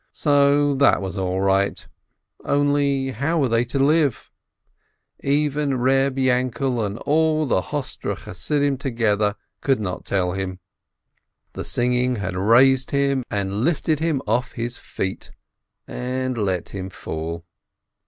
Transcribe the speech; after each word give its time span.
So 0.11 0.73
that 0.77 0.99
was 0.99 1.15
all 1.19 1.41
right— 1.41 1.87
only, 2.43 3.11
how 3.11 3.37
were 3.37 3.47
they 3.49 3.63
to 3.65 3.77
live? 3.77 4.31
Even 5.23 5.77
Reb 5.77 6.17
Yainkel 6.17 6.83
and 6.83 6.97
all 7.05 7.45
the 7.45 7.61
Hostre 7.61 8.15
Chassidim 8.15 8.79
to 8.79 8.89
gether 8.89 9.35
could 9.61 9.79
not 9.79 10.03
tell 10.03 10.31
him! 10.31 10.57
The 11.53 11.63
singing 11.63 12.15
had 12.15 12.35
raised 12.35 12.89
him 12.89 13.23
and 13.29 13.63
lifted 13.63 13.99
him 13.99 14.23
off 14.25 14.53
his 14.53 14.75
feet, 14.75 15.29
and 15.87 16.35
let 16.35 16.69
him 16.69 16.89
fall. 16.89 17.45